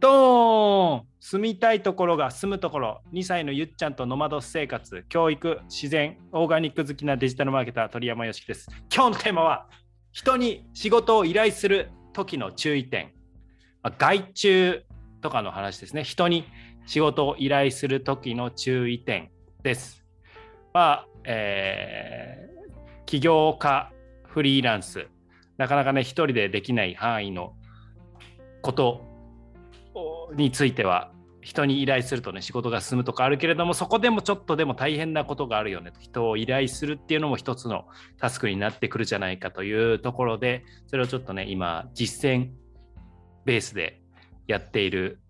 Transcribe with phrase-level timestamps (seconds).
[0.00, 3.02] ドーン住みたいところが住むところ。
[3.12, 5.04] 2歳のゆっちゃんとノマド生活。
[5.10, 9.68] 教育自然オーガニック好きなデジタルマーケター鳥山よしきです今日のテーマは
[10.12, 13.12] 人に仕事を依頼する時の注意点、
[13.98, 14.84] 外注
[15.20, 16.02] とかの話ですね。
[16.02, 16.46] 人に
[16.86, 19.30] 仕事を依頼する時の注意点
[19.62, 20.04] です。
[20.72, 23.92] まあ、えー、起業家
[24.24, 25.08] フリーランス。
[25.58, 27.52] なかなかね一人でできない範囲の
[28.62, 29.09] こと。
[30.34, 31.12] については
[31.42, 37.86] 人に依頼するとね仕事が進むとかあるけれどもそこでもちょっとでも大変なことがあるよね人を依頼するっていうのも一つの
[38.18, 42.50] タスクになってくるじゃないかというところでそれをちょっとね今実践
[43.44, 44.00] ベースで
[44.46, 45.20] やっている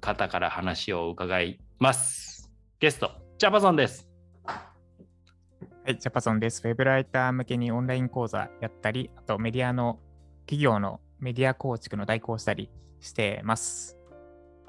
[0.00, 2.50] 方から話を伺います。
[2.80, 4.08] ゲストジャパソンです。
[4.46, 6.62] はいジャパソンです。
[6.66, 9.98] ウェブライター向けにオンライン講座やったりあとメディアの
[10.46, 12.70] 企業のメディア構築の代行したり
[13.06, 13.96] してます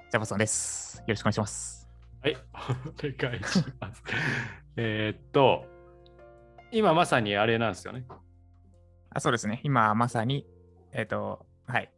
[0.10, 1.00] ジャパソンです。
[1.00, 1.90] よろしくお願いします。
[2.24, 4.04] はい、お願いします。
[4.78, 5.66] えっと、
[6.72, 8.06] 今まさにあれなんですよね。
[9.10, 9.60] あそうですね。
[9.64, 10.48] 今まさに、
[10.94, 11.92] えっ、ー、と、はい。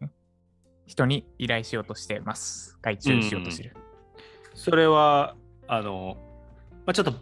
[0.87, 2.79] 人に依頼しようとしてます。
[2.81, 3.75] 外注しようとしてる。
[3.75, 5.35] うん、それは、
[5.67, 6.17] あの、
[6.87, 7.13] まあ、ちょっと、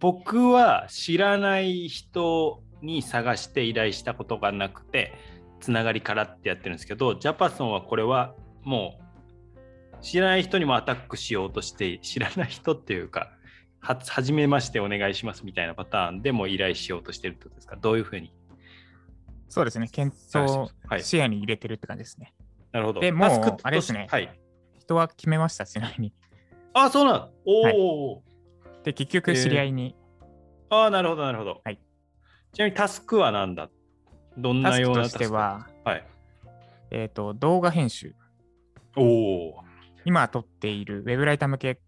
[0.00, 5.12] 僕は知らない人に探して依頼したことがなくて、
[5.66, 13.32] つながりからってやってるんですけど、ジャパソンはこれはもう知らない人にもアタックしようとして知らない人っていうか
[13.80, 17.74] はじめましてお願いしますみたいなパターンでも依頼しようとしてるってことですか？
[17.74, 18.32] どういうふうに？
[19.48, 19.88] そうですね。
[19.88, 20.70] 検討
[21.04, 22.32] 視野に入れてるって感じですね、
[22.70, 23.00] なるほど。
[23.00, 24.30] でもうあれですね、はい、
[24.78, 26.12] 人は決めましたちなみに。
[26.74, 27.30] あそうなん。
[27.44, 29.96] おお、はい、で結局知り合いに、
[30.70, 31.80] えー、ああなるほどなるほど、はい、
[32.52, 33.68] ちなみにタスクは何だ
[34.36, 35.18] どんなようなタスク？
[35.18, 36.04] としては、はい、
[36.90, 38.14] えっ、ー、と動画編集。
[38.96, 39.54] おお
[40.04, 41.80] 今撮っているウェブライター向け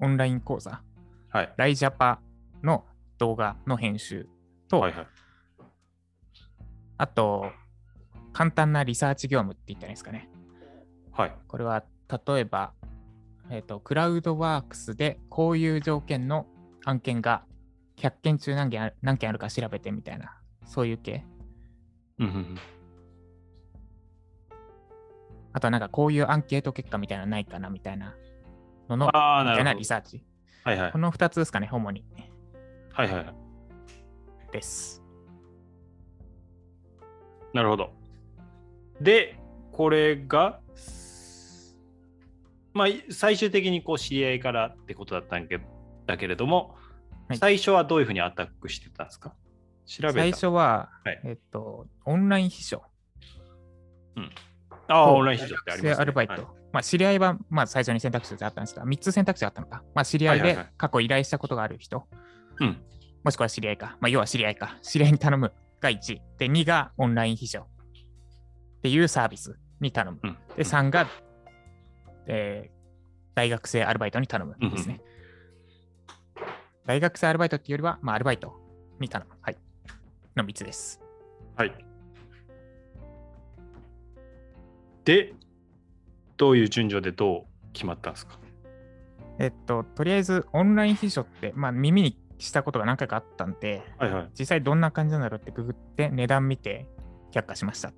[0.00, 0.80] オンライン講座、
[1.28, 2.20] はい、ライジャパ
[2.62, 2.84] の
[3.18, 4.26] 動画の編集
[4.68, 5.06] と、はいはい、
[6.98, 7.52] あと、
[8.32, 10.28] 簡単なリサーチ業務って言ったらいいですかね。
[11.12, 11.32] はい。
[11.46, 11.84] これは、
[12.26, 12.72] 例えば、
[13.50, 16.46] えっ、ー、と、クラウドワークスでこういう条件の
[16.84, 17.44] 案件が
[17.98, 21.24] 100件中何件何件あるか調べてみたいな、そういう系。
[22.18, 22.58] うんうん
[25.52, 28.14] あとはなんかこういうアンケート結果みたいなのないかなみたいな
[28.90, 30.22] のの、みたいなリサーチ。
[30.64, 30.92] はいはい。
[30.92, 32.04] この2つですかね、主に。
[32.92, 33.34] はいはい。
[34.52, 35.02] です。
[37.54, 37.94] なるほど。
[39.00, 39.38] で、
[39.72, 40.60] これが、
[42.74, 45.58] まあ、最終的にこう知り合いからってことだったんけ
[46.04, 46.76] だけれども、
[47.28, 49.34] はい、最初はどういうふうにアタックしてたんですか？
[49.86, 52.82] 調べ最初は、はい、えっと、オンライン秘書。
[54.16, 54.30] うん。
[54.88, 56.32] ああ、オンライン市場ってあります、ね、アルバイト。
[56.32, 56.42] はい、
[56.72, 59.82] まあ、知り合いは、まあ、最初に選択肢としてあったんですが、3つ選択肢があったのか。
[59.94, 62.04] まあ、知り合いで過去依頼したことがある人。
[62.60, 62.82] うん。
[63.24, 63.96] もしくは知り合いか。
[64.00, 64.76] まあ、要は知り合いか。
[64.82, 66.20] 知り合いに頼むが1。
[66.38, 67.60] で、2がオンライン秘書。
[67.60, 67.64] っ
[68.82, 70.20] ていうサービスに頼む。
[70.22, 71.08] うん、で、3が、
[72.26, 72.76] えー、
[73.34, 75.00] 大学生アルバイトに頼むですね。
[76.36, 76.44] うん、
[76.86, 78.54] 大学生アルバイトっていうよりは、まあ、アルバイト
[79.00, 79.32] に頼む。
[79.40, 79.56] はい。
[80.36, 81.00] の3つです。
[81.56, 81.72] はい。
[85.04, 85.34] で、
[86.36, 88.38] どういう順序でどう決まったんですか？
[89.38, 96.86] えっと、とりあえずオンライン秘書って、まあ、耳にしたことが何回かあったんで、はいはい、実際どんな感じなんだろうってググって値段見て
[97.32, 97.92] 却下しました。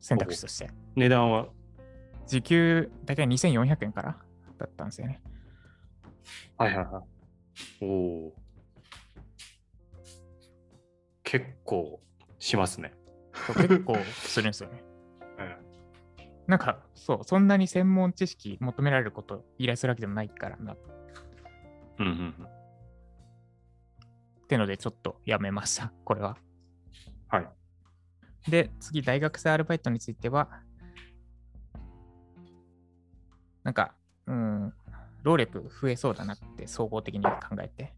[0.00, 0.70] 選択肢として。
[0.96, 1.48] 値段は？
[2.26, 4.16] 時給大体2400円から
[4.58, 5.22] だったんですよね。
[6.56, 7.84] はいはいはい。
[7.84, 8.32] おお。
[11.34, 12.00] 結構
[12.38, 12.94] しますね。
[13.56, 14.84] 結構するんですよね。
[16.46, 20.76] なんか、そう、そんなに専門知識求められること依頼するわけでもないからな。
[21.98, 22.46] うんうんうん。
[24.44, 26.36] ってので、ちょっとやめました、これは。
[27.26, 27.50] はい。
[28.48, 30.62] で、次、大学生アルバイトについては、
[33.64, 34.72] なんか、うん、
[35.24, 37.92] 労力増えそうだなって総合的に考えて。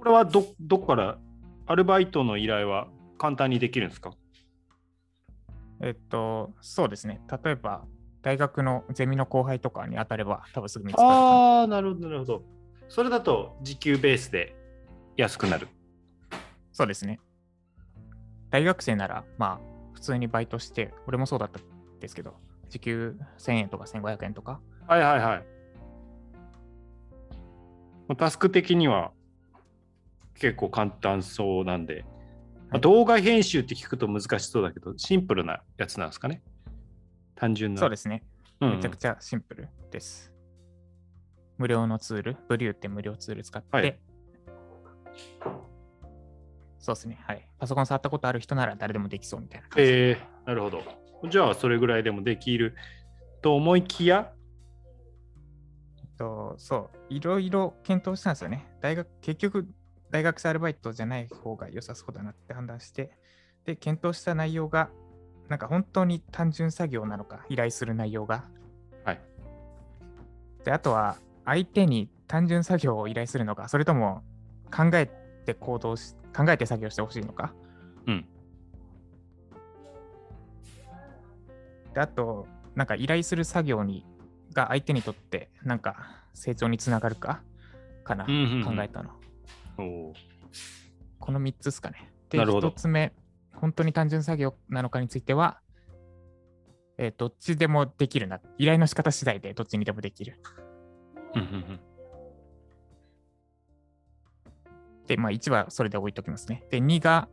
[0.00, 1.18] これはど、どこから
[1.66, 2.88] アルバイトの依頼は
[3.18, 4.12] 簡単にできるんですか？
[5.82, 7.20] えっと、そうですね。
[7.44, 7.84] 例えば、
[8.22, 11.08] 大学のゼミの後輩とかに当たれば、多分すぐ見つかる。
[11.08, 12.42] ああ、なるほど、なるほど。
[12.88, 14.56] それだと時給ベースで
[15.16, 15.68] 安くなる？
[16.72, 17.20] そうですね。
[18.50, 21.62] 大学生なら、まあ、普通にバイトして、俺もそうだったん
[22.00, 22.34] ですけど、
[22.70, 24.60] 時給1000円とか1500円とか。
[24.88, 25.44] はいはいはい。
[28.16, 29.12] タスク的には
[30.40, 32.04] 結構簡単そうなんで、
[32.70, 36.42] まあ動画編集って聞くと難しそうだけど、シンプルなやつなんですかね。
[37.36, 37.80] 単純な。
[37.80, 38.24] そうですね。
[38.60, 40.32] うんめちゃくちゃシンプルです。
[41.58, 43.98] 無料のツール、ブリューって無料ツール使って、はい
[46.78, 47.20] そうですね。
[47.26, 47.46] はい。
[47.58, 49.90] パソコン触ったことある人なら誰でもできそうみたいな感じ。
[49.90, 50.82] えー、なるほど。
[51.28, 52.74] じゃあ、それぐらいでもできる
[53.42, 54.32] と思いきや、
[56.20, 58.66] とそう、いろいろ検討したんですよね。
[58.80, 59.66] 大学、結局、
[60.10, 63.12] 大学生アルバイトじゃない方が良さそうだなって判断して、
[63.64, 64.90] で、検討した内容が、
[65.48, 68.48] なんか本当に単純作業なのか、依頼する内容が。
[69.04, 69.20] はい。
[70.64, 74.22] で、あとは、相手に単純作業を依頼するのか、それとも
[74.74, 75.10] 考え
[75.46, 77.54] て行動し、考えて作業してほしいのか。
[78.06, 78.26] うん。
[81.94, 84.06] で、あと、なんか依頼する作業に
[84.52, 85.96] が相手にとって、なんか
[86.34, 87.42] 成長につながるか、
[88.04, 88.26] かな、
[88.64, 89.19] 考えたの。
[91.18, 92.12] この3つですかね。
[92.28, 93.12] で、なるほど1つ目、
[93.54, 95.60] 本当に単純作業なのかについては、
[96.98, 98.40] えーどっちでもできるな。
[98.58, 100.38] 依頼の仕方次第でどっちにでもできる。
[105.06, 106.64] で、まあ1はそれで置いときますね。
[106.70, 107.28] で、2が、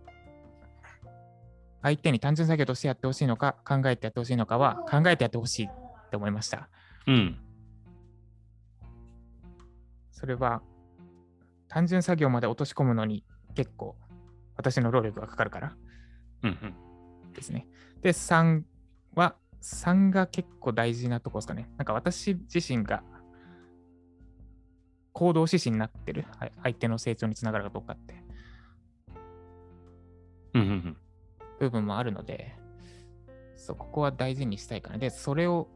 [1.84, 6.70] 相手に単純作業としてやってほしいのか、考えてやってほしいのかは、考えてやってほしいって思いました。
[7.06, 7.40] うん。
[10.12, 10.64] それは、
[11.68, 13.24] 単純作業まで落とし込むのに
[13.56, 13.96] 結構、
[14.56, 15.76] 私の労力がかかるから
[16.44, 17.68] うんうんですね。
[18.02, 18.64] で、3
[19.16, 21.70] は、3が結構大事なところですかね。
[21.78, 23.04] なんか私自身が
[25.14, 28.24] 行動指針になってる、はい相手の成長につながるかどうかって
[30.54, 30.98] うんうんうん
[31.60, 32.56] 部分もあるので、
[33.56, 35.00] そう、ここは大事にしたいかな。
[35.00, 35.68] で、それを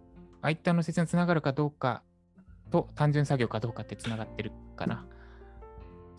[0.43, 2.03] 相手の成長につながるかどうか
[2.69, 5.07] と単純作業かどうかってつながってるかな。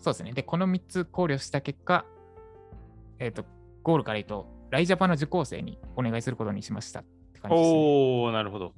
[0.03, 0.33] そうですね。
[0.33, 2.05] で、この3つ考慮した結果、
[3.19, 3.45] えっ、と、
[3.83, 7.77] ゴールから言うと、ライジャパンの受講生にお願いすることにしましたって感じです、ね。
[7.77, 8.73] おー、なるほど。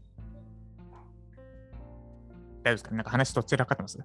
[2.61, 2.91] 大丈夫ですか？
[2.91, 3.97] なんか話どちらかってます？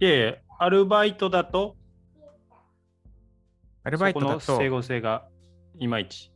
[0.00, 1.76] いやいや、アルバイトだと、
[3.84, 5.28] アルバイトだと、整合性が
[5.78, 6.32] いまいち。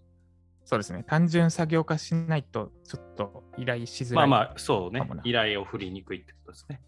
[0.65, 1.03] そうですね。
[1.03, 4.29] 単純作業化しないと、ちょっと依頼しづらい。
[4.29, 5.03] まあまあ、そうね。
[5.25, 6.81] 依頼を振りにくいってことですね。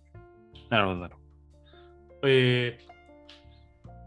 [0.68, 1.20] なるほど、なるほ
[2.22, 2.28] ど。
[2.28, 2.89] えー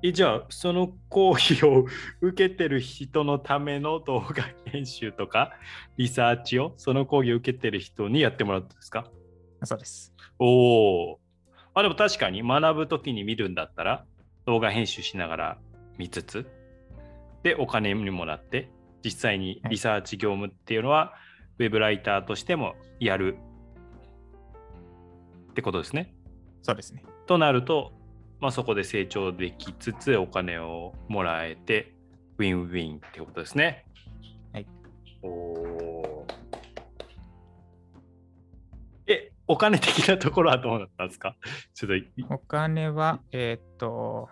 [0.05, 1.85] えじゃあ、その講義を
[2.19, 5.53] 受けてる人のための動画編集とか、
[5.95, 9.09] リサーチを、その講義を受けてる人にやってもらったんですか？
[9.63, 10.13] そうです。
[10.39, 11.19] おお。
[11.73, 14.05] あ、でも確かに学ぶときに見るんだったら、
[14.45, 15.57] 動画編集しながら
[15.97, 16.45] 見つつ、
[17.44, 18.69] で、お金にもらって、
[19.06, 21.13] 実際にリサーチ業務っていうのは、
[21.59, 23.38] ウェブライターとしてもやる
[25.51, 26.13] ってことですね。
[26.61, 27.06] そうですね。
[27.25, 27.94] となると、
[28.44, 31.95] まあ、そこで成長できつつ、お金をもらえて、
[32.38, 33.86] ウィンウィンってことですね。
[34.51, 34.68] はい。
[35.22, 36.28] おお。
[39.07, 41.38] え、お金的なところはどうだったんですか？
[41.74, 44.28] ちょっとい、お金は、えーっと、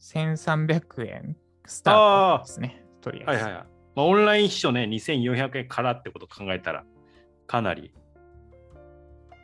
[0.00, 2.84] 1300円スタートですね。
[3.00, 3.44] とりあえず。
[3.44, 3.66] はいはいはい。
[3.94, 6.84] まあ、オンライン秘書ね、2400円からってこと考えたら、
[7.46, 7.94] かなり、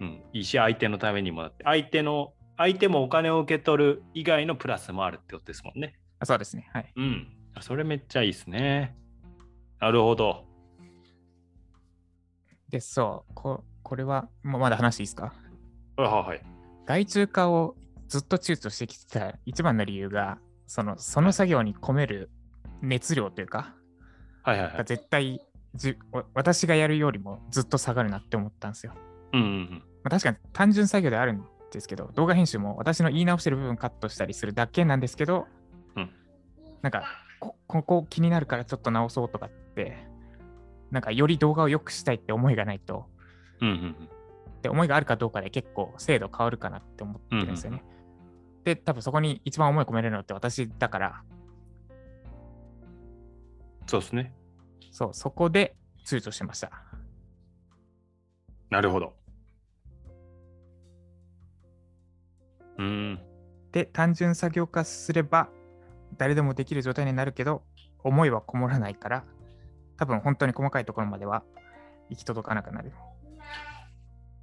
[0.01, 5.95] うん、いいし、相手のためにもなって、相手の、相手もお金を受け取る以外のプラスもあるってことですもんね。
[6.19, 6.69] あそうですね。
[6.73, 6.93] はい。
[6.97, 7.29] うん。
[7.61, 8.97] それめっちゃいいですね。
[9.81, 10.45] なるほど。
[12.69, 15.33] で、そう、ここれは、もうまだ話していいですか？
[15.97, 16.43] はいはいはい。
[16.85, 17.77] 外注化を
[18.09, 22.31] ずっと躊躇してきてた一番の理由が、そのその作業に込める
[22.83, 23.75] 熱量というか、
[24.45, 24.85] がはいはいはい。
[24.85, 25.41] 絶対
[25.75, 28.95] じわ私がやるよりもずっと下がるなって思ったんですよ。
[29.33, 35.47] うんうんまあ、確かに単純作業ではあるんですけど、動画編集も私の言い直してる部分カットしたりするだけなんですけど、
[35.97, 36.11] うん
[36.83, 37.05] なんか
[37.41, 39.97] こ、ここ気になるからちょっと直そうとかって、
[40.91, 43.07] なんかより動画を良くしたいって思いがないと、
[43.61, 43.69] うん。
[43.69, 44.09] うんうんうん。
[44.63, 47.85] で思いがあるかどうかで結構精度変わるかなって思ってるんですよね。
[48.65, 51.23] で、多分そこに一番思い込めれるのって私だから、
[53.87, 54.35] そうですね。
[54.91, 56.71] そう、そこで躊躇してました。
[58.71, 59.15] なるほど。
[62.79, 63.21] うーん。
[63.73, 65.51] で、単純作業化すれば
[66.17, 67.63] 誰でもできる状態になるけど、
[68.03, 69.25] 思いはこもらないから、
[69.97, 71.43] 多分本当に細かいところまでは
[72.09, 72.93] 行き届かなくなる。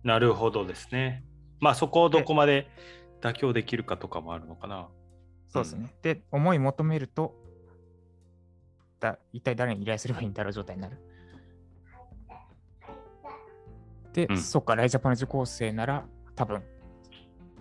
[0.04, 1.24] なるほどですね。
[1.60, 2.68] まあそこをどこまで
[3.22, 4.90] 妥協できるかとかもあるのかな。
[5.48, 5.94] そうですね。
[6.02, 7.34] で、思い求めると、
[9.00, 10.98] だ一体誰に依頼すればいいんだろう状態になる。
[14.14, 16.64] で、うんそっか、ライジャパンの受講生なら、多分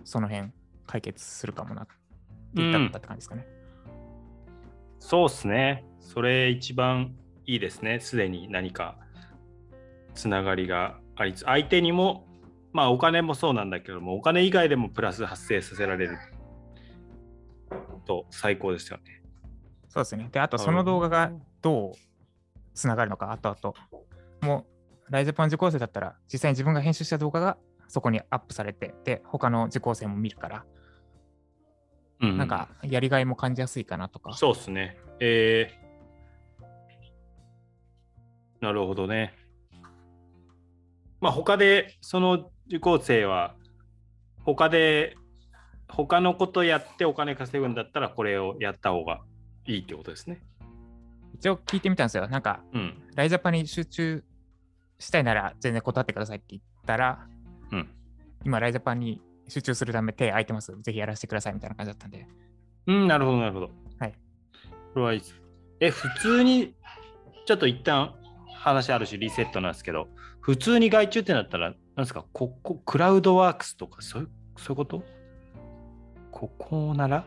[0.03, 0.51] その辺
[0.87, 1.93] 解決するかもなって
[2.53, 3.47] 言いたかったって感じですかね。
[4.99, 5.85] そうっすね。
[5.99, 7.15] それ一番
[7.45, 7.99] いいですね。
[7.99, 8.97] すでに何か
[10.13, 12.25] つながりがありつ相手にも、
[12.73, 16.17] まあお金もそうなんだけども、お金以外でもプラス発生させられる
[18.05, 19.21] と最高ですよね。
[19.89, 20.29] そうですね。
[20.31, 21.91] で、あとその動画がどう
[22.73, 23.73] つながるのか、あとあと、
[24.41, 24.65] も
[25.07, 30.65] う、ライジャパン受講生だったら、実際に自分が編集した動画がそこにアップされて、で、他の受講生も見るから、
[32.21, 34.33] うんうんなんか、やりがいも感じやすいかなとか。
[34.33, 34.97] そうっすね。
[35.19, 39.33] えー、なるほどね。
[41.21, 43.55] まあ他でその受講生は
[44.43, 45.15] 他で
[45.87, 49.21] 他のことやってお金稼ぐんだったらこれをやった方が
[49.65, 50.41] いいってことですね。
[51.35, 52.27] 一応聞いてみたんですよ。
[52.27, 53.03] なんか、うん。
[53.15, 54.23] ライジャパに集中
[54.99, 57.27] したいなら全然断ってくださいって言ったら、
[57.71, 57.89] うん。
[58.45, 60.75] 今、ライジャパンに集中するため手空いてます。
[60.81, 62.27] ぜひやらせてくださいみたいな感じだったんで。
[62.87, 63.71] うん、なるほど、なるほど。
[63.99, 64.13] はい。
[64.93, 65.41] これはいいです。
[65.79, 66.75] え、普通に、
[67.45, 68.15] ちょっと一旦
[68.53, 70.07] 話あるし、リセットなんですけど、
[70.41, 75.03] 普通に外注ってなったら、なんですか、ここ、クラウドワークスとか、そういうそういうこと？
[76.31, 77.25] ここなら？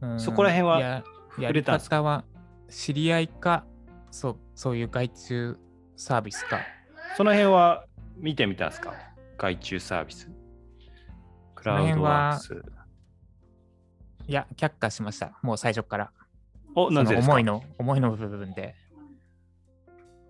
[0.00, 2.24] うんそこら辺は触れたんです方は
[2.68, 3.64] 知り合いか、
[4.10, 5.58] そうそういう外注
[5.96, 6.60] サービスか。
[7.16, 7.86] その辺は
[8.16, 8.92] 見てみたんですか？
[9.38, 10.30] 外注サービス。
[11.66, 12.62] クラウドワークス。
[14.28, 15.36] いや、却下しました。
[15.42, 16.12] もう最初から。
[16.76, 17.32] お、なぜですか？
[17.32, 18.76] 思いの、思いの部分で、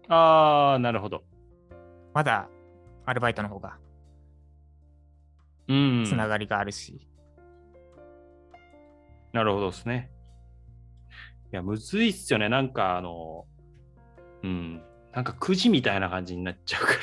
[0.09, 1.25] ああ、なるほど。
[2.15, 2.49] まだ
[3.05, 3.77] アルバイトの方が
[5.69, 6.05] うん。
[6.07, 7.07] つながりがあるし、
[9.35, 10.11] なるほどですね。
[11.53, 12.49] いや、むずいっすよね。
[12.49, 13.45] なんか、あの、
[14.43, 14.83] うん。
[15.13, 16.99] なんかくじみたいな感じになっちゃうから。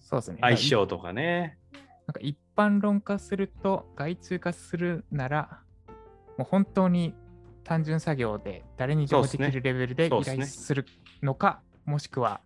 [0.00, 0.38] そうですね。
[0.40, 1.58] 相性とかね。
[2.06, 5.60] なんか一般論化すると、外注化するなら、
[6.38, 7.14] もう本当に
[7.64, 10.86] 単純作業で誰にでもできるレベルで依頼する
[11.22, 12.40] のか、もしくは、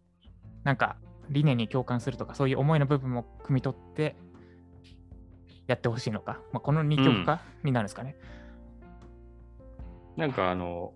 [0.64, 0.96] なんか
[1.28, 4.16] 理念に共感するとか、そういう思いの部分も汲み取って
[5.66, 8.16] やってほしいのか、まあ、この二極化になるんですかね。
[10.16, 10.94] なんかあの、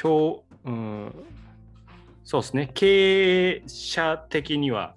[0.00, 1.12] 今日、うん、
[2.22, 2.70] そうですね。
[2.74, 4.94] 経営者的には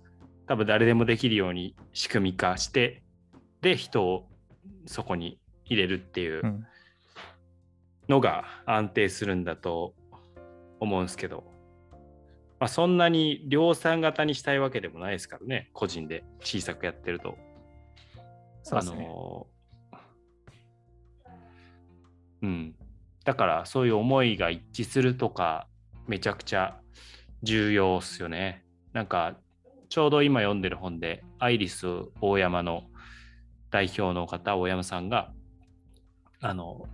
[0.52, 3.04] 多分誰でもできるように仕組み化して、
[3.62, 4.28] で、人を
[4.86, 6.68] そこに入れるっていううん
[8.10, 9.94] のが安定するんだと
[10.82, 11.46] 思うんですけど、
[12.60, 17.38] まあ、そんなに量産型にしたいわけでもないですからね、個人で小さくやってると。
[18.64, 19.06] そうですね。
[19.06, 19.48] あの
[22.42, 22.76] うん。
[23.24, 25.70] だからそういう思いが一致するとか、
[26.08, 26.78] めちゃくちゃ
[27.42, 28.66] 重要っすよね。
[28.92, 29.38] なんか、
[29.92, 31.86] ちょうど今読んでる本で、アイリス
[32.22, 32.84] 大山の
[33.72, 35.34] 代表の方、大山さんが、
[36.40, 36.88] あの、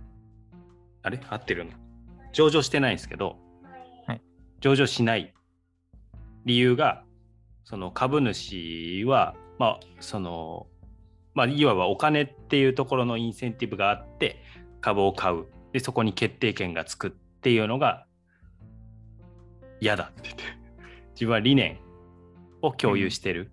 [1.02, 1.20] あれ？
[1.30, 1.70] 合ってるの？
[2.32, 3.36] 上場してないんですけど、
[4.08, 4.22] はい。
[4.60, 5.32] 上場しない
[6.44, 7.04] 理由が、
[7.62, 10.66] その株主は、まあ、その、
[11.34, 14.42] まあ、いわばお金っていうところのインセンティブがあって
[14.80, 15.46] 株を買う。
[15.72, 18.06] でそこに決定権がつくっていうのが
[19.80, 20.42] 嫌だって言って
[21.12, 21.78] 自分は理念
[22.62, 23.50] を共有してる。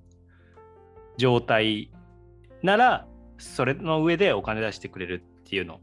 [1.17, 1.91] 状態
[2.61, 3.07] なら
[3.37, 5.79] それの上でお金出してくれるっていうの。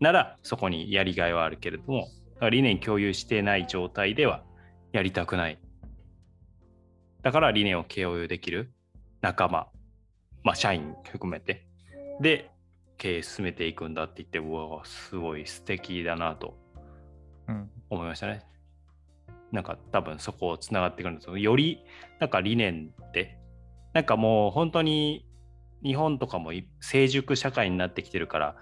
[0.00, 2.08] ならそこにやりがいはあるけれども
[2.50, 4.42] 理念共有してない状態では
[4.92, 5.58] やりたくない。
[7.22, 8.70] だから理念を共有できる。
[9.20, 9.68] 仲間。
[10.44, 11.66] まあ、社員含めて、
[12.20, 12.50] で、
[12.98, 16.56] 経営進めていくんだって言って、うわ、すごい素敵だなと
[17.48, 17.70] うん。
[17.90, 18.42] 思いましたね。
[19.52, 21.84] なんか多分そこをつながってくるんですけど、より
[22.18, 23.38] なんか理念って、
[23.94, 25.26] なんかもう本当に
[25.82, 28.56] 日本とかも成熟社会になってきてるから、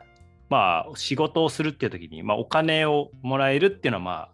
[0.50, 4.30] まあ仕事をするっていう時に、まあお金をもらえるっていうのはまあ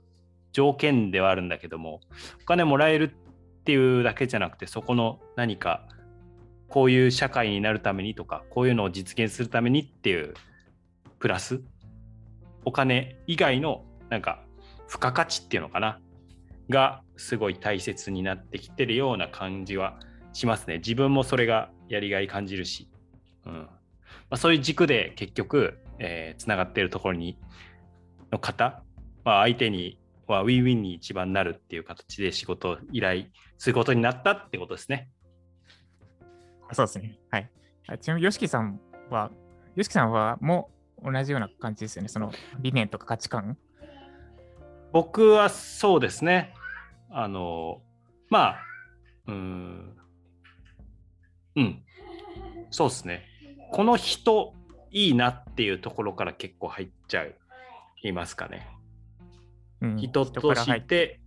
[0.53, 2.01] 条件ではあるんだけども、
[2.43, 3.05] お金もらえる
[3.61, 5.87] っていうだけじゃなくて、そこの何か
[6.69, 10.35] こういう社会になるためにとか、こういうのを実現するためにっていう
[11.19, 11.61] プラス、
[12.65, 14.43] お金以外のなんか
[14.89, 16.01] 付加価値っていうのかな、
[16.71, 19.99] がすごい大切になってきてるような感じは
[20.33, 20.79] しますね。
[20.79, 22.89] 自分もそれがやりがい感じるし、
[23.45, 23.69] うんま
[24.31, 27.37] あ、そういう軸で結局、えー、つながっているところに
[28.31, 28.83] の方、
[29.25, 33.25] まあ、相手にはウィンウィンに一番なるっていう形で仕事を依頼
[33.59, 35.11] することになったってことですね。
[36.73, 37.19] そうですね。
[37.31, 37.51] はい。
[37.89, 39.31] あちなみに、ヨシキさんは、
[39.75, 40.71] ヨシキさんはも
[41.03, 42.09] う同じような感じですよね。
[42.09, 43.59] その理念とか価値観。
[44.93, 46.55] 僕はそうですね。
[47.11, 47.83] あの、
[48.29, 48.57] まあ、
[49.27, 49.97] うーん、
[51.57, 51.83] うん、
[52.71, 53.27] そうですね。
[53.73, 54.55] この人
[54.91, 57.35] いいなっていうところから結構入っちゃう、
[58.03, 58.69] いますかね。
[59.97, 61.21] 人として、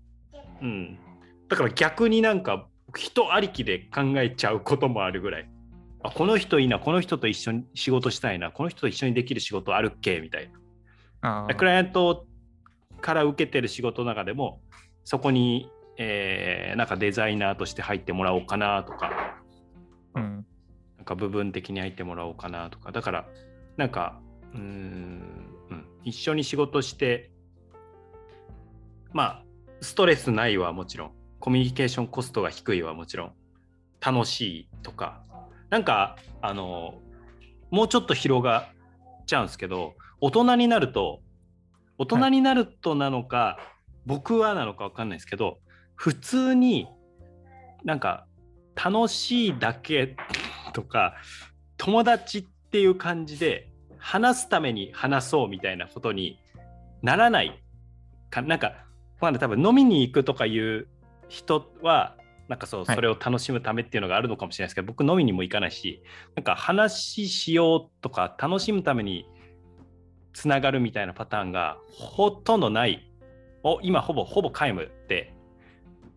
[0.62, 1.00] うん、
[1.50, 5.50] だから逆になんか人ありきで考えちゃうこともあるぐらい。
[6.04, 10.52] あこの人いいなこの人と一緒に仕事したいなこの人と一緒にできる仕事あるっけみたい
[11.22, 11.48] な。
[11.56, 12.26] クライアント
[13.02, 14.62] から受けてる仕事の中でも
[15.04, 19.38] そこに、えー、なんかデザイナーとして入ってもらおうかなとか、
[20.16, 20.46] うん、
[20.98, 22.92] なんか部分的に入ってもらおうかなとか。
[22.92, 23.26] だから
[23.78, 24.20] なんか
[24.54, 24.62] うん、
[25.70, 27.32] うん、一緒に仕事して
[29.12, 29.44] まあ
[29.82, 31.12] ストレスないはもちろん。
[31.40, 33.34] コミュニケーションコストが低いはもちろん。
[34.00, 35.24] 楽しいとか。
[35.70, 37.02] なんかあの
[37.72, 38.70] もうちょっと広が
[39.24, 41.22] っちゃうんですけど大人になると
[41.98, 43.73] 大人になるとなのか、はい、
[44.06, 45.60] 僕はなのか分かんないですけど
[45.96, 46.88] 普通に
[47.84, 48.26] なんか
[48.76, 50.16] 楽しいだけ
[50.74, 51.16] とか
[51.78, 52.42] 友達っ
[52.72, 56.40] ていう感じで話すために話そうみたいなことに
[57.02, 57.64] ならない
[58.30, 58.74] かなんか
[59.22, 60.88] まだ多分飲みに行くとかいう
[61.30, 62.16] 人は
[62.48, 66.04] なんかそうそれを楽しむためっていうのがあるのかもしれないですけど、はい、僕飲みにも行かないし
[66.36, 69.26] なんか話しようとか楽しむために
[70.34, 73.10] つながるみたいなパターンがほとんどない
[73.64, 75.34] お今ほぼほぼ皆無で。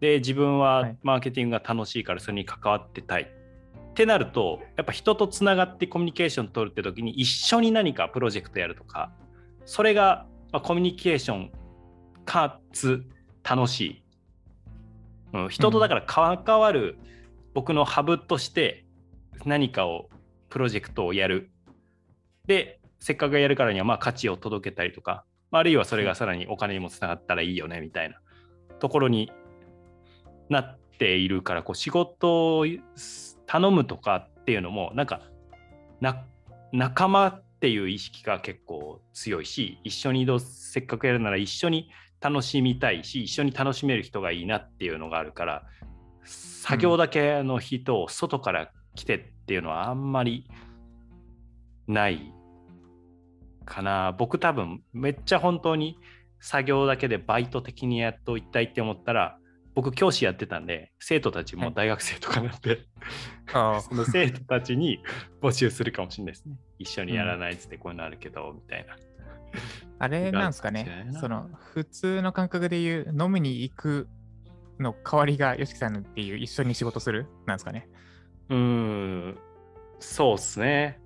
[0.01, 9.11] で自分はマーケティングが楽しいからそれに関わってたい、はい、ってなるとやっぱ人とつながってコミュニケーション取るって時に一緒に何かプロジェクトやるとか
[9.65, 11.53] それが、まあ、コミュニケーション
[12.27, 13.05] かつ
[13.43, 14.03] 楽しい、
[15.33, 16.99] うん、人とだから関わる
[17.55, 18.85] 僕のハブとして
[19.47, 20.11] 何かを
[20.51, 21.51] プロジェクトをやる。
[22.47, 25.25] でせっかくやるからにはまあ価値を届けたりとか
[25.59, 28.21] あるいはそれがさらにお金にもつながったらいいよねみたいな
[28.79, 29.33] ところに
[30.49, 32.67] なっているからこう仕事を
[33.47, 35.23] 頼むとかっていうのもなんか
[36.73, 41.91] 仲間っていう意識が結構強いし一緒に移動せっかくやるなら一緒に
[42.21, 45.65] 楽しみたいし一緒に楽しめる人がいいなっていうのがあるから
[46.25, 50.49] 作業だけの人を外から来てっていうのはあんまり
[51.87, 52.33] ない
[53.67, 54.13] かな。
[54.13, 55.99] 僕多分めっちゃ本当に
[56.41, 59.39] 作業だけでバイト的にやっといたいって思ったら
[59.75, 62.81] 僕教師やってたんで生徒たちも大学生とかなんで、
[63.47, 65.03] はい、 その生徒たちに
[65.43, 66.57] 募集するかもしれないですね。
[66.79, 68.97] 一緒にやらないっつってこういうのあるけど、うん、みたいな。
[69.99, 71.09] あれなんですかね。
[71.21, 74.09] その普通の感覚で言う飲みに行く
[74.79, 77.89] の代わりが YOSHIKI さんっていう一緒に仕事するなんですかね。
[78.49, 79.39] うん。
[79.99, 81.01] そうっすね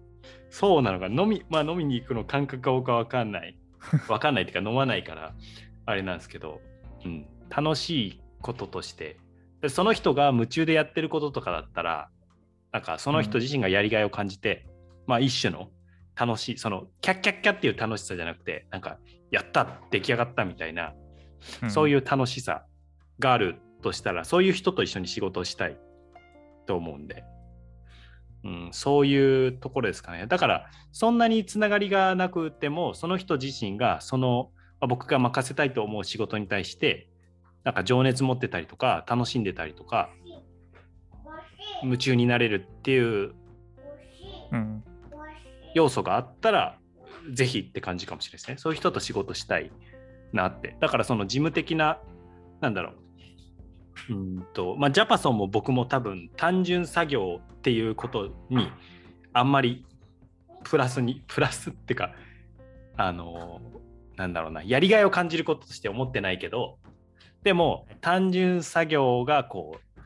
[0.50, 1.06] そうなのか。
[1.06, 3.56] 飲みまあ飲みに行くの感覚かどうかわかんない。
[4.08, 5.34] わかんないっていうか飲まないから
[5.86, 6.60] あれなんですけど、
[7.04, 9.16] うん、楽しいこととして。
[9.60, 12.08] でその人が夢中でやってることとかだったら
[12.72, 14.72] なんかその人自身がやりがいを感じて、うん、
[15.06, 15.68] まあ一種の
[16.16, 18.98] 楽しいそのキャッキャッキャっていう楽しさじゃなくてなんか
[19.30, 20.94] やった出来上がったみたいな、
[21.62, 22.64] うん、そういう楽しさ
[23.18, 25.78] があるとしたらそういう人と一緒に仕事をしたい
[26.66, 27.24] と思うんで、
[28.44, 34.50] うん、そういうところですかねだからそんなにつながりがなくてもその人自身がその、
[34.80, 37.08] まあ、僕が任せたいと思う仕事に対して
[37.64, 40.08] なんか情熱持ってたりとか楽しんでたりとか
[41.82, 43.34] 夢中になれるっていう
[45.74, 46.78] 要素があったら、
[47.32, 48.56] ぜひって感じかもしれないですね。
[48.58, 49.70] そういう人と仕事したい
[50.32, 50.76] なって。
[50.80, 51.98] だからその事務的な、
[52.60, 52.94] なんだろう。
[54.08, 58.70] うんとまあ、ジャパソンも僕も多分単純作業っていうことに
[59.32, 59.84] あんまり
[60.64, 62.12] プラスにプラスっていうか
[62.96, 63.60] あの
[64.16, 66.78] なんだろうなやりがいを感じることとして思ってないけど
[67.42, 70.00] でも単純作業がこう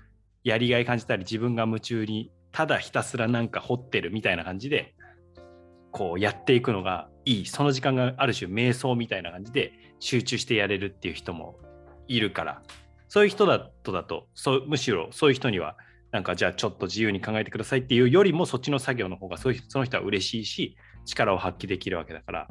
[0.45, 4.95] やりがい感じたり自分が夢中にただひたすらなんか掘ってるみたいな感じで
[5.91, 7.47] こうやっていくのがいい。
[7.47, 11.57] その時間がある種瞑想みたいな感じで集中してやれるっていう人も
[12.09, 12.63] いるから。
[13.09, 15.77] そういう人だとだとそうむしろそういう人には
[16.11, 22.49] なんかじゃあちょっと自由に考えてくださいっていうよりもそっちの作業の方がそういうその人は嬉しいし力を発揮できるわけだから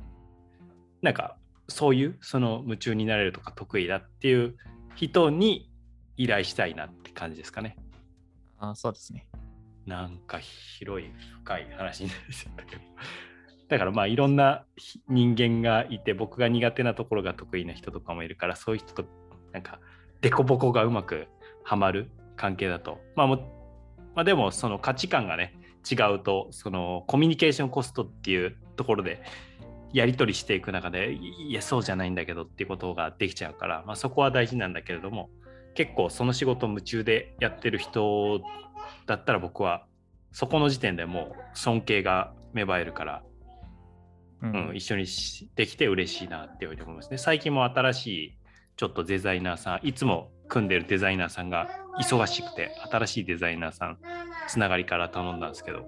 [1.02, 1.38] なんか
[1.68, 4.56] そういうその夢中になれるとか得意だっていう
[4.96, 5.72] 人に
[6.18, 7.78] 依頼したいなって感じですかね。
[8.60, 9.28] あそうですね。
[9.86, 11.10] なんか広い
[11.44, 12.82] 深い話になりそうだけど。
[13.70, 14.66] だからまあいろんな
[15.08, 19.06] 人間がいて僕が苦手なところが得意な人とかもいるからそういう人と
[19.52, 19.80] なんか
[20.24, 21.28] 凸凹がうまく
[21.64, 23.36] はまる関係だとまあも、
[24.16, 25.54] まあ、でもその価値観がね
[25.90, 29.22] 違うとそのコミュニケーションコストっていうところで
[29.92, 35.30] やり取りしていく中でいやそうじゃないんだけどっていうことができちゃうから、まあ、そこは大事なんだけれども
[35.76, 38.42] 結構その仕事を夢中でやってる人
[39.06, 39.86] だったら僕は
[40.32, 43.24] そこの時点でもう尊敬が芽生えるから
[44.44, 45.06] うん、一緒に
[45.56, 47.18] できて嬉しいなって思いますね。
[47.18, 48.38] 最近も新しい
[48.76, 53.98] ちょっとデザイナーさん、いつも組んでるデザイナーさんが忙しくて、新しいデザイナーさん、
[54.48, 55.86] つながりから頼んだんですけど、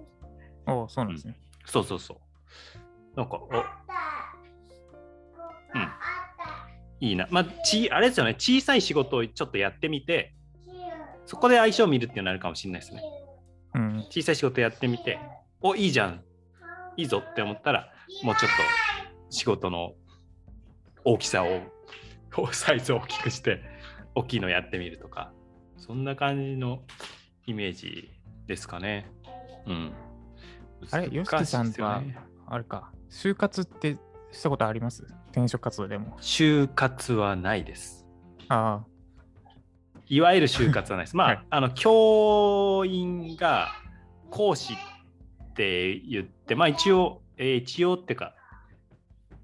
[0.67, 1.35] おそうなんですね。
[1.65, 2.17] そうそうそう。
[3.17, 3.47] なんか、お
[5.75, 5.89] うん。
[6.99, 7.27] いいな。
[7.29, 10.33] まあ、ち、あれですよね、小さい仕事をちょっとやってみて、
[11.25, 13.01] そこで相性を見るっていうのになるかもしれないですね。
[13.73, 14.05] うん。
[14.09, 15.19] 小さい仕事やってみて、
[15.61, 16.23] お、いいじゃん、
[16.97, 17.91] いいぞって思ったら、
[18.23, 18.55] もうちょっと
[19.29, 19.93] 仕事の
[21.03, 21.61] 大きさを、
[22.51, 23.61] サイズを大きくして、
[24.15, 25.31] 大きいのやってみるとか、
[25.77, 26.83] そんな感じの
[27.45, 28.09] イメージ
[28.47, 29.09] ですかね。
[29.67, 29.93] うん。
[30.91, 32.01] あれ、ヨシキさんは、
[32.47, 33.97] あれか、就活って
[34.31, 35.03] したことあります？
[35.31, 36.17] 転職活動でも。
[36.19, 38.05] 就活はないです。
[38.49, 38.83] あ
[40.07, 41.17] いわゆる就活はないです。
[41.17, 43.69] まあ、 はいあの、教員が
[44.29, 48.35] 講師って言って、まあ一応、えー一応っていうか、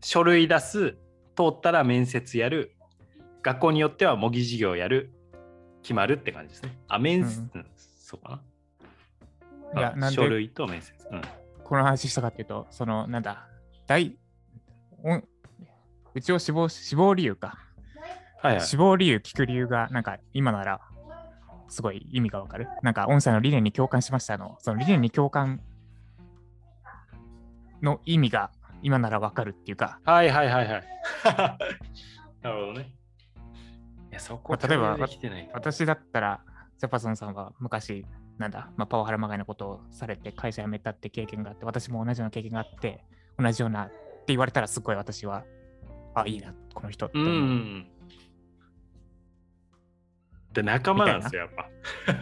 [0.02, 0.98] 書類出す、
[1.36, 2.76] 通ったら面接やる、
[3.44, 5.12] 学校によっては模擬授業やる、
[5.82, 6.78] 決まるって感じですね。
[6.88, 8.42] あ、面接、うんうんそうか
[9.74, 9.80] あ。
[9.80, 9.96] いや、な。
[9.96, 10.94] なんで書類と面接。
[11.12, 11.22] うん。
[11.64, 13.48] この話したかっていうと、その、なんだ、
[13.88, 14.18] 大、
[16.14, 17.58] うちを死亡、死亡理由か。
[18.42, 18.66] はいはい。
[18.66, 20.82] 死亡理由聞く理由が、なんか今なら、
[21.70, 22.68] すごい意味がわかる？
[22.84, 25.62] なんか、音声の理念に共感しましたの、その理念に共感
[27.82, 28.52] の意味が
[28.82, 30.84] 今ならわかるっていうか、はいはいはいはい。
[32.44, 32.92] なるほどね。
[34.12, 34.98] いや、そこまあ例えば
[35.54, 36.42] 私だったら、
[36.78, 38.06] ジャパソンさんは昔、
[38.38, 43.06] なんだ、まあ、パワハラまがいのことをされて会社辞めたって経験があって、私も同じような経験があって、
[43.40, 43.96] 同じようなって
[44.28, 45.46] 言われたらすごい私は、
[46.14, 47.34] あ、いいな、この人ってう思う。
[47.34, 47.88] ん。
[50.54, 51.50] で、仲間なんですよ、やっ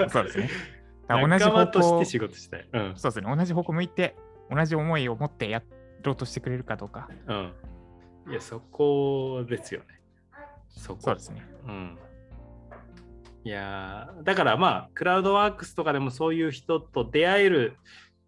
[0.04, 0.10] ぱ。
[0.10, 0.50] そうですね。
[1.10, 2.70] 同じ方仲間として向、仕事したい。
[2.72, 2.94] うん。
[2.96, 4.16] そうですね、同じ方向向いて、
[4.52, 5.64] 同じ思いを持ってや
[6.04, 7.10] ろうとしてくれるかどうか。
[7.28, 7.54] うん。
[8.30, 9.99] いや、そこですよね。
[10.70, 11.02] そこ。
[11.02, 11.46] そうですね。
[11.68, 11.98] うん。
[13.46, 17.78] いやーだからまあ、クラウドワークスとかでもそういう人と出会える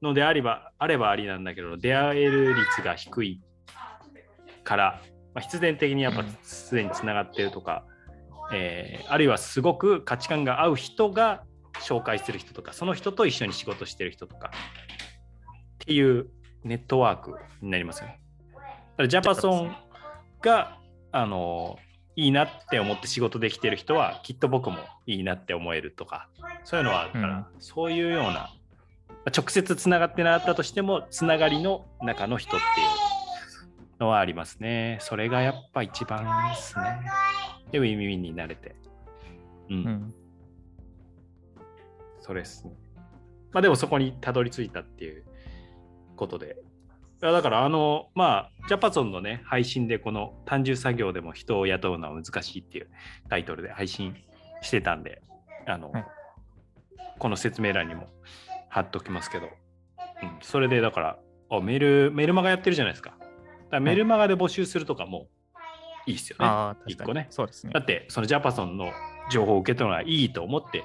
[0.01, 3.41] のであれば、あればありなんだけど、出会える率が低い
[4.63, 5.01] から、
[5.33, 7.85] まあ、必然的にやっぱうんすでにつながってるとか、
[8.53, 11.43] えーあるいはすごく価値観が合う人が
[11.79, 14.51] 紹介する人とか、その人と一緒に仕事してる人とか
[15.75, 16.29] っていう
[16.63, 18.21] ネットワークになりますよね。
[18.53, 18.63] だか
[18.97, 19.75] らジャパソン
[20.41, 20.77] が、
[21.11, 21.77] あの
[22.15, 26.27] いいなって思って仕事できてる人はきっと僕もいいなって思えるとか
[26.63, 34.97] そういうのはあるから、そういうようなまあ直接つながってなかったとしてもつながりの中の人っていうのはありますね。
[35.01, 36.83] それがやっぱ一番ですね。
[37.71, 38.75] でウィンウィンになれて。
[39.69, 40.13] うん、うん。
[42.19, 42.73] それですね。
[43.51, 45.23] まあでもそこにたどり着いたっていう
[46.15, 46.57] ことで
[47.21, 52.89] だからあのまあジャパソンのね配信でこの単純作業でも人を雇うのは難しいっていう
[53.29, 54.15] タイトルで配信
[54.61, 55.21] してたんで
[55.67, 56.05] あの、はい。
[57.19, 58.07] この説明欄にも
[58.69, 59.51] 貼っときますけど、うん、
[60.41, 61.19] それでだから
[61.51, 63.13] あメールメルマガやってるじゃないですか。
[63.69, 65.27] だメルマガで募集するとかも
[66.07, 66.93] いいっすよね、ああ、確かに。
[66.93, 67.27] 一個ね。
[67.29, 67.73] そうですね。
[67.73, 67.79] だ。
[67.79, 68.91] ってそのジャパソンの
[69.29, 70.83] 情報を受け取るのはいいと思って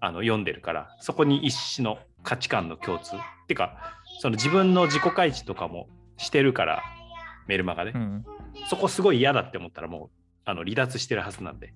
[0.00, 3.14] あの読んでるからそこに一種の価値観の共通。
[3.14, 6.82] っていうかその自分の自己開示とかもしてるから
[7.46, 8.24] メルマガで、うん。
[8.68, 10.10] そこすごい嫌だって思ったらもう
[10.44, 11.74] あの離脱してるはずなんで、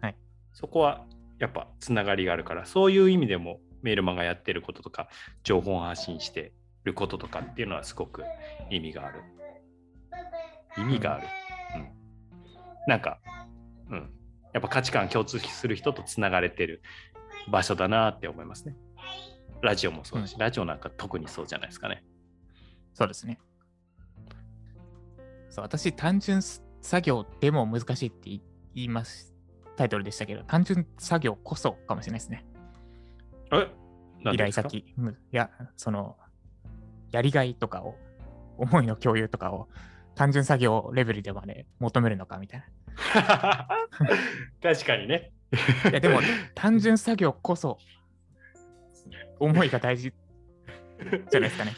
[0.00, 0.16] はい。
[0.52, 1.06] そこは
[1.38, 5.08] やっぱつながりがあるからそういう意味でもメルマガやってることとか
[5.44, 6.52] 情報を発信して
[6.84, 8.24] ることとかっていうのはすごく
[8.70, 9.22] 意味がある。
[10.76, 11.26] 意味がある、
[11.76, 11.88] うん。
[12.86, 13.18] なんか、
[13.90, 14.10] うん、
[14.52, 16.82] やっぱ価値観共通する人とつながれてる
[17.50, 18.76] 場所だなって思いますね
[19.62, 22.04] ラジオもそうだし、ラジオなんか特にそうじゃないですかね
[22.94, 23.38] そうですね。
[25.50, 28.40] そう、私、単純作業でも難しいって言
[28.74, 29.34] います、
[29.76, 32.44] タイトルでしたけど、単純作業こそかもしれないですね。
[33.52, 33.68] え？
[34.22, 34.84] なん依頼先。
[34.96, 36.16] むいや、その、
[37.10, 37.96] やりがいとかを、
[38.56, 39.68] 思いの共有とかを、
[40.14, 42.64] 単純作業レベルでまで求めるのかみたい
[44.60, 45.32] 確かにね。
[45.84, 45.90] な。
[45.90, 46.20] いや、でも、
[46.54, 47.78] 単純作業こそ、
[49.38, 50.12] 思いが大事
[51.30, 51.72] じゃないですかね。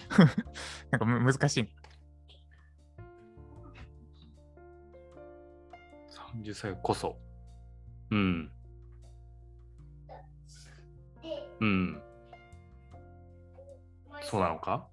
[0.91, 1.69] なんかむ難しい。
[6.35, 7.17] 30歳こそ。
[8.11, 8.51] うん。
[11.61, 12.03] うん。
[14.23, 14.87] そうなのか？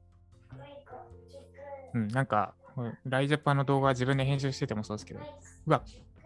[1.94, 5.20] うん、なんか、うんライジャパンの動画自分で編集しててもそうですけど、
[5.66, 5.84] うわ、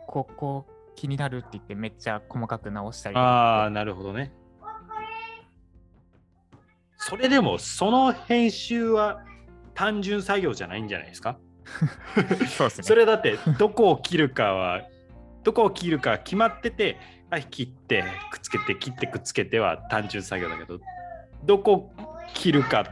[0.07, 4.33] ここ気になるって言ってめっちゃ細かく直したりああ、なるほどね。
[7.11, 9.19] それでも、その編集は
[9.73, 11.37] 単純作業じゃないんじゃないですか？
[12.57, 12.83] そうですね。
[12.83, 14.81] それだって、どこを切るかは
[15.43, 16.97] どこを切るか決まってて、
[17.29, 20.79] はい、切ってくっつけて切ってくっつけては単純作業だけど
[21.43, 21.91] どこ
[22.33, 22.85] 切るか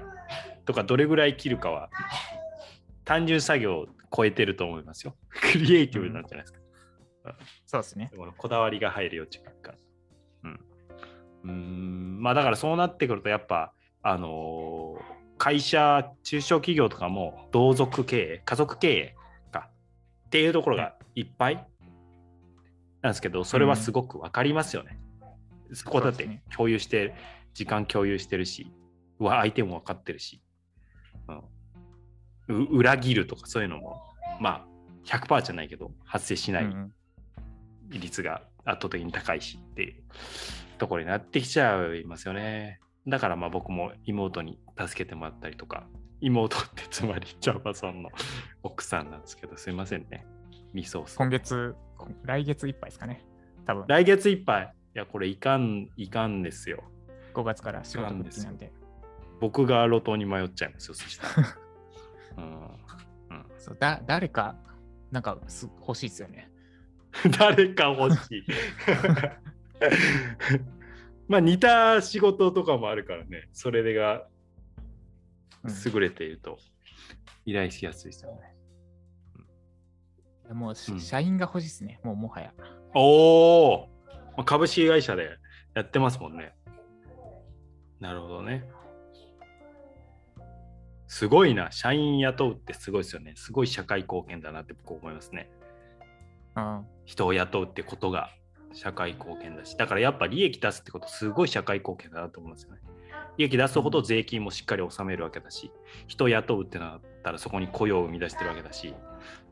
[0.65, 1.89] とかどれぐらい切るかは
[3.05, 5.15] 単純作業を超えてると思いますよ。
[5.29, 6.59] クリエイティブなんじゃないですか。
[7.65, 8.11] そうですね。
[8.37, 9.77] こだわりが入る余地があるから。
[10.43, 10.59] うん。
[11.43, 19.15] うーんまあだからそうなってくるとやっぱあのー会社中小企業とかも同族経営家族経営
[19.51, 19.69] か。
[20.27, 21.65] っていうところがいっぱい
[23.01, 24.99] なんですけどそれはすごく分かりますよね。
[25.73, 27.15] そこだって共有して
[27.53, 28.71] 時間共有してるし
[29.19, 30.41] 相手も分かってるし、
[32.47, 34.01] うん、う裏切るとかそういうのも
[34.41, 34.67] まあ
[35.05, 36.71] 100%じゃないけど発生しないうん
[37.91, 37.99] うん。
[37.99, 40.03] 率が圧倒的に高いしっていう
[40.77, 42.81] ところになってきちゃいますよね。
[43.09, 45.87] だからまあ僕も妹に助けてもらったりとか、
[46.21, 48.09] 妹ってつまりジャパソンの
[48.63, 50.25] 奥さんなんですけど、すいませんね。
[50.73, 51.15] ミソース。
[51.15, 51.75] 今月、
[52.23, 53.25] 来月いっぱいですかね。
[53.65, 54.73] 多分来月いっぱい。
[54.95, 56.83] いや、これいかん、いかんですよ。
[57.33, 58.71] 5月から仕事復帰なんで。
[59.39, 61.57] 僕が路頭に迷っちゃいますよ、そしたら。
[62.37, 62.77] うん、
[63.57, 64.55] そうだ誰か、
[65.11, 66.51] なんかす欲しいですよね。
[67.37, 68.45] 誰か欲しい。
[71.29, 74.25] まあ似た仕事とかもあるからね、それが
[75.63, 76.57] うん優れていると
[77.45, 78.55] 依頼しやすいですよね。
[80.53, 81.99] もうし、うん社員が欲しいですね。
[82.03, 82.51] もうもはや。
[82.95, 83.87] お
[84.37, 85.37] お株式会社で
[85.75, 86.53] やってますもんね。
[87.99, 88.67] なるほどね。
[91.05, 91.71] すごいな。
[91.71, 93.33] 社員雇うってすごいですよね。
[93.35, 95.51] すごい社会貢献だなって僕思いますね。
[96.55, 96.85] うん。
[97.05, 98.31] 人を雇うってことが
[98.73, 99.75] 社会貢献だし。
[99.77, 102.79] だからやっぱ利益出すってことすごい社会貢献だなと思うんですよね。
[103.37, 105.71] 利益出すほど税金もしっかり納めるわけだし、
[106.07, 108.95] 人を雇うってなったらそこに雇用を生み出してるわけだし、だ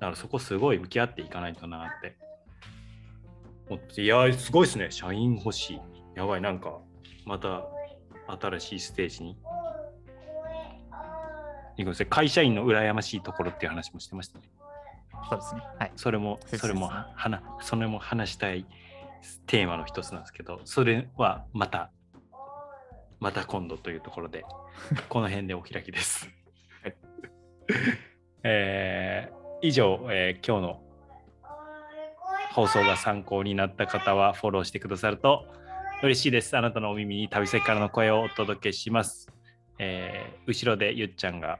[0.07, 2.17] からそこすごい向き合っていかないとなって。
[4.01, 4.91] いやー、すごいですね。
[4.91, 5.79] 社員欲しい。
[6.15, 6.79] やばい、なんか
[7.25, 7.65] また
[8.27, 9.37] 新しいステージに。
[12.09, 14.49] 会社員の羨ましいところっていう話もしてましたね。
[15.29, 15.61] そうですね。
[15.79, 15.91] はい。
[15.95, 18.65] それも、それも、なはな、それも話したい
[19.47, 21.91] テーマの一つなんですけど、それはまた、
[23.19, 24.45] また今度というところで、
[25.09, 26.29] この辺でお開きです。
[26.83, 26.95] はい
[28.43, 30.83] えー以上、えー今日の
[32.53, 35.45] 放送が参考になった方はフォローしてくださると
[36.01, 36.55] 嬉しいです。
[36.57, 39.27] あなたのお耳に旅先からの声をお届けします。
[39.79, 41.59] えー後ろでゆっちゃんが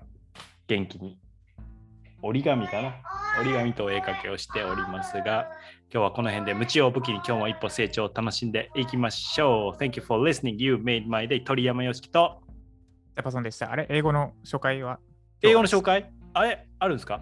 [0.68, 1.20] 元気に
[2.28, 2.94] 折り紙かな
[3.40, 5.48] 折り紙とお絵かけをしておりますが、
[5.90, 9.82] 今日はこの辺で無知を武器に今日も一歩成長を楽しんでいきましょう。
[9.82, 10.56] Thank you for listening.
[10.58, 11.42] You made my day.
[11.44, 12.42] 鳥山よしきと
[13.16, 13.72] ジャパソンでした。
[13.72, 15.00] あれ、英語の紹介は？
[15.42, 16.12] 英語の紹介？
[16.34, 16.68] あれ？
[16.80, 17.22] あるんですか？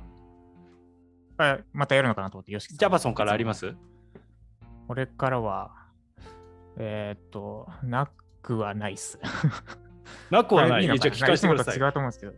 [1.38, 3.76] あまたやるのかなと思って、よしジャパソンからあります？
[4.88, 5.72] 俺からは、
[6.78, 8.10] えーっと、な
[8.42, 9.20] くはないっす。
[10.32, 10.88] なくはない。
[10.88, 11.88] これいい聞かせてください違。
[11.88, 12.34] うと思うんですけど、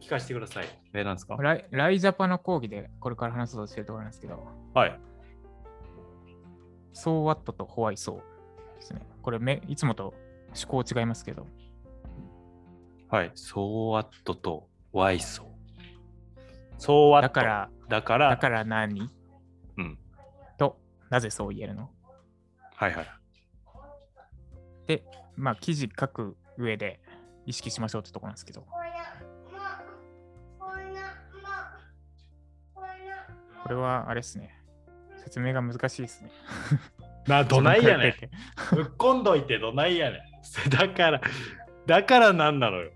[0.00, 0.66] 聞かせてください。
[0.94, 1.36] え、なんですか？
[1.36, 5.00] ライライジャパの講義でこれから話そうとしてるところなんですけど、はい。
[6.94, 8.22] So what と Why So で
[8.80, 9.02] すね。
[9.22, 10.14] これめ、いつもと
[10.68, 11.46] 思考違いますけど、
[13.08, 13.30] はい。
[13.30, 15.44] So what と Why so?
[16.78, 17.22] So what?
[17.22, 19.08] だから、だから、だから何？
[19.78, 19.98] うん。
[20.58, 20.78] と、
[21.10, 21.90] なぜそう言えるの？
[22.74, 23.06] はいはい。
[24.86, 25.04] で、
[25.36, 27.00] まあ、記事書く上で
[27.46, 28.66] 意識しましょうってところなんですけど、
[33.72, 34.54] れはあれですね。
[35.24, 36.30] 説明が難しいですね。
[37.26, 38.16] な、 どないやね
[38.72, 40.20] んぶっこんどいてどないやねん。
[40.70, 41.20] だから、
[41.86, 42.90] だからなんなのよ。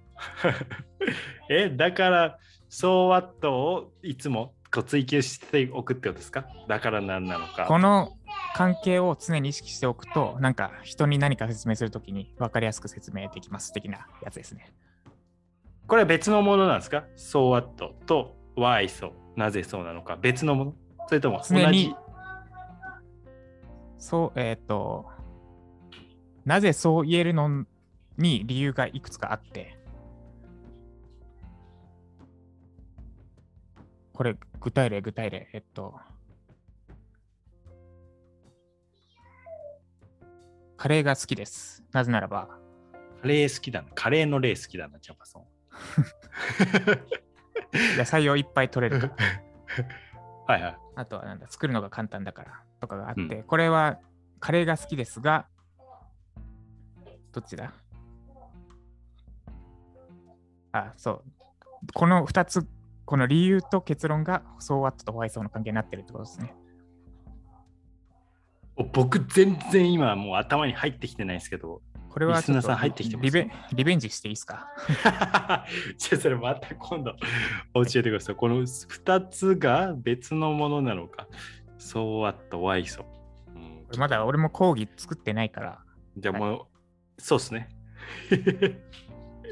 [1.51, 6.47] え、だから、そうワットをいつもこう追求しておくってことですか？
[6.69, 7.67] だからなんなのか。
[7.67, 8.13] この
[8.55, 14.73] 関係を常に意識しておくと、なんか人に何か説明するときに分かりやすく説明できます的なやつですね。
[15.87, 17.69] これは別のものなんですか ?So what
[18.07, 19.13] と Why so?
[19.37, 20.75] なぜそうなのか別のもの？
[21.09, 21.95] それとも同じ？
[23.99, 25.07] そう、えっ、と、
[26.45, 27.67] なぜそう言えるの
[28.19, 29.79] に理由がいくつかあって、
[34.13, 35.99] これ、具体例、具体例、えっと、
[40.77, 41.83] カレーが好きです。
[41.93, 42.49] なぜならば、
[43.23, 43.89] カレー好きだな。
[43.95, 45.45] カレーのレー好きだな、ジャパソン。
[47.97, 49.25] 野菜をいっぱい取れるから。
[50.55, 50.79] はいはい。
[50.97, 53.99] あとはなんだ、作るのが簡単だからとかがあって、うんこれは
[54.39, 55.47] カレーが好きですが、
[57.33, 57.73] どっちだ？
[60.73, 61.25] あ、そう。
[61.95, 62.67] この2つ、
[63.05, 66.55] この理由と結論が、そう what と why so の関係になってるってことですね。
[68.93, 71.81] 僕、全然今もう頭に入ってきてないんですけど、
[72.17, 74.71] これはちょっとリスナーさん入ってきてますリベリベンジしていいですか？
[74.89, 77.15] じゃあそれまた今度
[77.75, 78.37] 教えてください。
[78.37, 81.29] この2つが別のものなのか。
[81.77, 83.05] そうあったワイソ。
[83.55, 85.79] うんこれまだ俺も講義作ってないから、
[86.17, 86.69] じゃあも
[87.19, 87.69] う、そうですね。
[88.33, 88.35] ち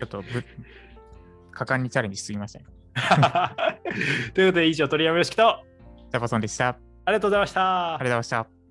[0.03, 0.43] ょっとぶ
[1.53, 2.65] 果敢にチャレンジしすぎましたね。
[4.33, 5.63] ということで以上、鳥山よしきとあ
[6.11, 6.69] ジャパソンでした。
[6.69, 8.64] ありりがとうございましたがとうございました。